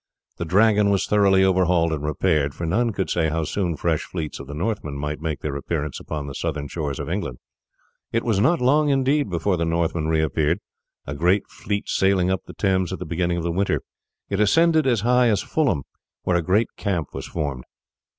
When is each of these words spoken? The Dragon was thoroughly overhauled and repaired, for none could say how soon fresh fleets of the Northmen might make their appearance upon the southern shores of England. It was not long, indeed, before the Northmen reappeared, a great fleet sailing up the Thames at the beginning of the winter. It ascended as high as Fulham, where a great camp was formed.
The 0.37 0.45
Dragon 0.45 0.89
was 0.89 1.05
thoroughly 1.05 1.43
overhauled 1.43 1.93
and 1.93 2.03
repaired, 2.03 2.55
for 2.55 2.65
none 2.65 2.91
could 2.91 3.07
say 3.07 3.29
how 3.29 3.43
soon 3.43 3.77
fresh 3.77 4.01
fleets 4.01 4.39
of 4.39 4.47
the 4.47 4.55
Northmen 4.55 4.95
might 4.97 5.21
make 5.21 5.41
their 5.41 5.55
appearance 5.55 5.99
upon 5.99 6.25
the 6.25 6.33
southern 6.33 6.67
shores 6.67 6.97
of 6.99 7.07
England. 7.07 7.37
It 8.11 8.23
was 8.23 8.39
not 8.39 8.59
long, 8.61 8.89
indeed, 8.89 9.29
before 9.29 9.57
the 9.57 9.63
Northmen 9.63 10.07
reappeared, 10.07 10.57
a 11.05 11.13
great 11.13 11.47
fleet 11.51 11.87
sailing 11.87 12.31
up 12.31 12.45
the 12.47 12.55
Thames 12.55 12.91
at 12.91 12.97
the 12.97 13.05
beginning 13.05 13.37
of 13.37 13.43
the 13.43 13.51
winter. 13.51 13.83
It 14.27 14.39
ascended 14.39 14.87
as 14.87 15.01
high 15.01 15.27
as 15.27 15.43
Fulham, 15.43 15.83
where 16.23 16.35
a 16.35 16.41
great 16.41 16.69
camp 16.77 17.09
was 17.13 17.27
formed. 17.27 17.63